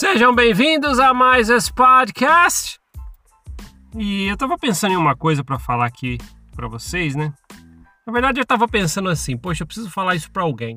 [0.00, 2.80] Sejam bem-vindos a mais esse podcast.
[3.94, 6.16] E eu tava pensando em uma coisa para falar aqui
[6.56, 7.34] para vocês, né?
[8.06, 10.74] Na verdade, eu tava pensando assim, poxa, eu preciso falar isso para alguém.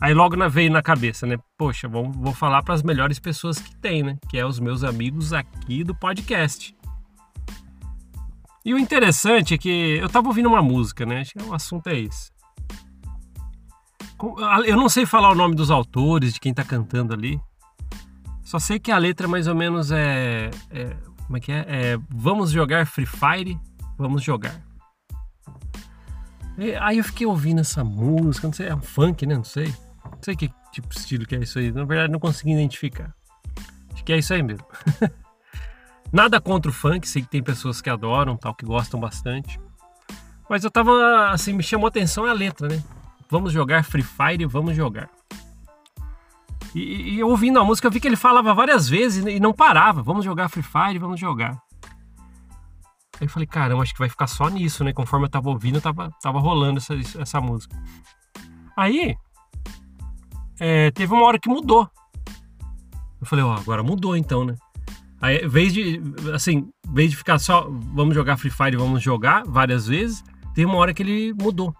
[0.00, 1.36] Aí logo veio na cabeça, né?
[1.58, 4.16] Poxa, vou, vou falar para as melhores pessoas que tem, né?
[4.30, 6.74] Que é os meus amigos aqui do podcast.
[8.64, 11.20] E o interessante é que eu tava ouvindo uma música, né?
[11.20, 12.32] Acho que o assunto é esse.
[14.64, 17.38] Eu não sei falar o nome dos autores, de quem tá cantando ali.
[18.54, 20.48] Só sei que a letra mais ou menos é.
[20.70, 21.66] é como é que é?
[21.66, 21.98] é?
[22.08, 23.58] Vamos jogar Free Fire?
[23.98, 24.54] Vamos jogar.
[26.56, 29.34] E aí eu fiquei ouvindo essa música, não sei, é um funk, né?
[29.34, 29.74] Não sei.
[30.04, 31.72] Não sei que tipo de estilo que é isso aí.
[31.72, 33.12] Na verdade, não consegui identificar.
[33.92, 34.64] Acho que é isso aí mesmo.
[36.12, 39.58] Nada contra o funk, sei que tem pessoas que adoram, tal, que gostam bastante.
[40.48, 42.80] Mas eu tava, assim, me chamou a atenção a letra, né?
[43.28, 45.10] Vamos jogar Free Fire, vamos jogar.
[46.74, 50.02] E, e, ouvindo a música, eu vi que ele falava várias vezes e não parava.
[50.02, 51.62] Vamos jogar Free Fire, vamos jogar.
[53.20, 54.92] Aí eu falei, caramba, acho que vai ficar só nisso, né?
[54.92, 57.80] Conforme eu tava ouvindo, tava, tava rolando essa, essa música.
[58.76, 59.14] Aí,
[60.58, 61.88] é, teve uma hora que mudou.
[63.20, 64.56] Eu falei, ó, oh, agora mudou então, né?
[65.20, 66.02] Aí, vez de,
[66.34, 70.76] assim, vez de ficar só, vamos jogar Free Fire, vamos jogar várias vezes, teve uma
[70.76, 71.74] hora que ele mudou.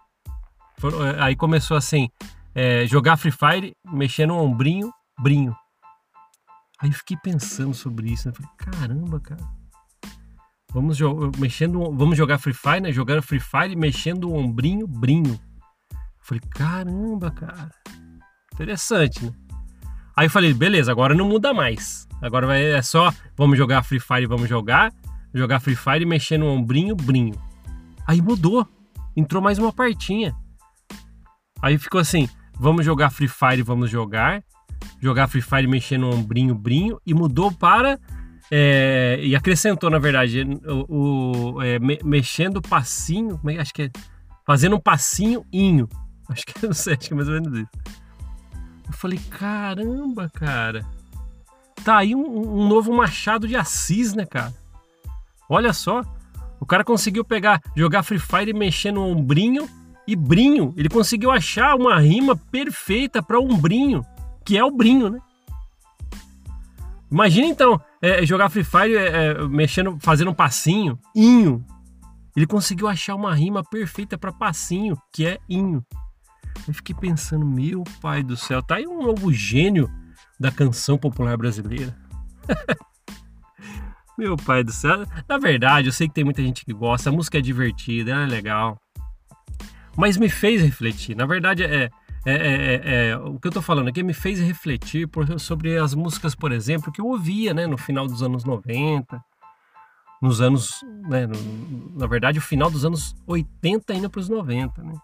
[1.18, 2.08] Aí começou assim,
[2.54, 5.54] é, jogar Free Fire, mexer no ombrinho, brinho.
[6.80, 8.34] Aí eu fiquei pensando sobre isso, né?
[8.34, 9.44] Falei, caramba, cara.
[10.72, 10.98] Vamos,
[11.38, 12.92] mexendo, vamos jogar Free Fire, né?
[12.92, 15.38] Jogando Free Fire, mexendo o ombrinho, brinho.
[16.20, 17.70] Falei, caramba, cara.
[18.52, 19.32] Interessante, né?
[20.16, 22.06] Aí eu falei, beleza, agora não muda mais.
[22.22, 24.92] Agora vai, é só, vamos jogar Free Fire, vamos jogar.
[25.32, 27.34] Jogar Free Fire, mexendo no ombrinho, brinho.
[28.06, 28.68] Aí mudou.
[29.16, 30.34] Entrou mais uma partinha.
[31.60, 34.42] Aí ficou assim, vamos jogar Free Fire, vamos jogar.
[35.00, 37.00] Jogar Free Fire mexendo no ombrinho, brinho.
[37.06, 37.98] E mudou para.
[38.50, 40.44] É, e acrescentou, na verdade,
[40.88, 43.40] o, o é, me, mexendo passinho.
[43.46, 43.90] É, acho que é.
[44.46, 45.88] Fazendo um passinho inho.
[46.28, 47.70] Acho que não sei, acho que é mais ou menos isso.
[48.86, 50.84] Eu falei, caramba, cara.
[51.82, 54.52] Tá aí um, um novo Machado de Assis, né, cara?
[55.48, 56.02] Olha só.
[56.60, 59.68] O cara conseguiu pegar, jogar Free Fire mexer no ombrinho
[60.06, 60.74] e brinho.
[60.76, 64.04] Ele conseguiu achar uma rima perfeita para ombrinho,
[64.44, 65.20] que é o brinho, né?
[67.10, 71.64] Imagina então é, jogar Free Fire é, é, mexendo, fazendo um passinho, inho.
[72.36, 75.84] Ele conseguiu achar uma rima perfeita para passinho, que é inho.
[76.66, 79.88] Eu fiquei pensando, meu pai do céu, tá aí um novo gênio
[80.38, 81.96] da canção popular brasileira.
[84.18, 85.04] meu pai do céu.
[85.28, 88.26] Na verdade, eu sei que tem muita gente que gosta, a música é divertida, é
[88.26, 88.76] legal
[89.96, 91.16] mas me fez refletir.
[91.16, 91.90] Na verdade, é,
[92.26, 95.94] é, é, é, o que eu estou falando aqui me fez refletir por, sobre as
[95.94, 99.22] músicas, por exemplo, que eu ouvia né, no final dos anos 90,
[100.22, 104.82] nos anos, né, no, na verdade, o final dos anos 80 indo para os 90,
[104.82, 104.94] né?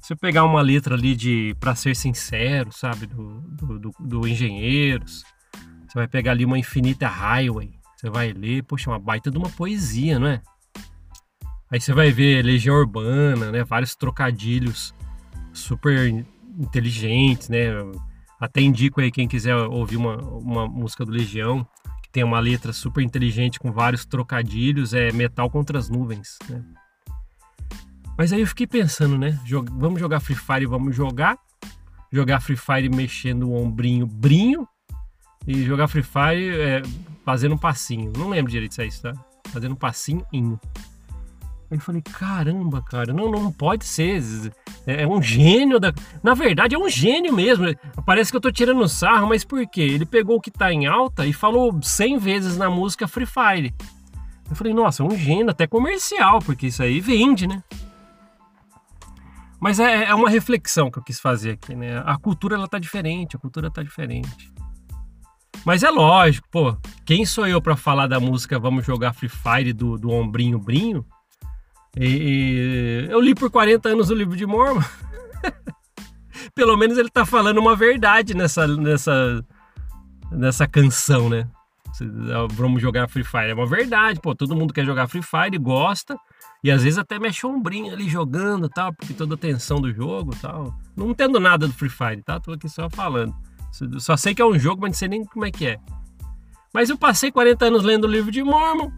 [0.00, 4.26] Se eu pegar uma letra ali de Pra Ser Sincero, sabe, do, do, do, do
[4.26, 5.22] Engenheiros,
[5.86, 9.50] você vai pegar ali uma Infinita Highway, você vai ler, poxa, uma baita de uma
[9.50, 10.40] poesia, não é?
[11.70, 13.62] Aí você vai ver Legião Urbana, né?
[13.62, 14.92] Vários trocadilhos
[15.52, 16.08] super
[16.58, 17.68] inteligentes, né?
[18.40, 21.66] Até indico aí quem quiser ouvir uma, uma música do Legião,
[22.02, 26.64] que tem uma letra super inteligente com vários trocadilhos, é Metal contra as Nuvens, né?
[28.18, 29.38] Mas aí eu fiquei pensando, né?
[29.46, 29.70] Jog...
[29.72, 31.38] Vamos jogar Free Fire, vamos jogar.
[32.12, 34.66] Jogar Free Fire mexendo o ombrinho, brinho.
[35.46, 36.82] E jogar Free Fire é,
[37.24, 38.12] fazendo um passinho.
[38.18, 39.12] Não lembro direito se é isso, tá?
[39.50, 40.26] Fazendo um passinho.
[41.70, 44.20] Aí eu falei, caramba, cara, não, não pode ser.
[44.84, 45.92] É, é um gênio da.
[46.20, 47.64] Na verdade, é um gênio mesmo.
[48.04, 49.82] Parece que eu tô tirando sarro, mas por quê?
[49.82, 53.74] Ele pegou o que tá em alta e falou 100 vezes na música Free Fire.
[54.50, 57.62] Eu falei, nossa, é um gênio, até comercial, porque isso aí vende, né?
[59.60, 62.02] Mas é, é uma reflexão que eu quis fazer aqui, né?
[62.04, 64.52] A cultura ela tá diferente, a cultura tá diferente.
[65.64, 69.72] Mas é lógico, pô, quem sou eu para falar da música Vamos Jogar Free Fire
[69.72, 71.06] do, do Ombrinho Brinho?
[71.98, 74.82] E, eu li por 40 anos o livro de Mormon.
[76.54, 79.44] Pelo menos ele tá falando uma verdade nessa, nessa,
[80.30, 81.48] nessa canção, né?
[82.52, 83.50] Vamos jogar Free Fire.
[83.50, 84.34] É uma verdade, pô.
[84.34, 86.16] Todo mundo quer jogar Free Fire, gosta.
[86.62, 89.92] E às vezes até mexe um ombrinho ali jogando tal, porque toda a tensão do
[89.92, 90.74] jogo tal.
[90.96, 92.38] Não entendo nada do Free Fire, tá?
[92.38, 93.34] Tô aqui só falando.
[93.98, 95.78] Só sei que é um jogo, mas não sei nem como é que é.
[96.72, 98.90] Mas eu passei 40 anos lendo o livro de Mormon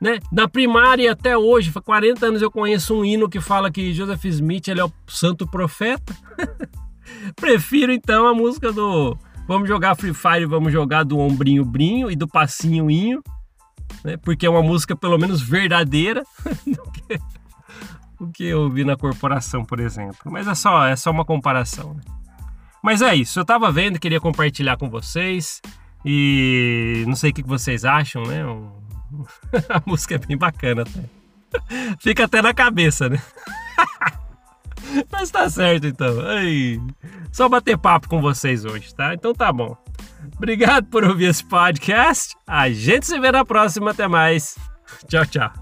[0.00, 0.18] né?
[0.32, 4.24] Da primária até hoje, há 40 anos eu conheço um hino que fala que Joseph
[4.24, 6.16] Smith ele é o santo profeta.
[7.36, 9.16] Prefiro então a música do
[9.50, 13.20] Vamos jogar Free Fire, vamos jogar do ombrinho brinho e do passinho inho,
[14.04, 14.16] né?
[14.16, 16.22] Porque é uma música pelo menos verdadeira
[16.64, 17.20] do que,
[18.20, 20.30] o que eu vi na corporação, por exemplo.
[20.30, 21.94] Mas é só, é só uma comparação.
[21.94, 22.00] Né?
[22.80, 25.60] Mas é isso, eu tava vendo, queria compartilhar com vocês
[26.04, 28.44] e não sei o que vocês acham, né?
[29.68, 31.96] A música é bem bacana até.
[32.00, 33.20] Fica até na cabeça, né?
[35.10, 36.14] Mas tá certo então.
[37.32, 39.14] Só bater papo com vocês hoje, tá?
[39.14, 39.76] Então tá bom.
[40.36, 42.36] Obrigado por ouvir esse podcast.
[42.46, 43.90] A gente se vê na próxima.
[43.90, 44.56] Até mais.
[45.06, 45.59] Tchau, tchau.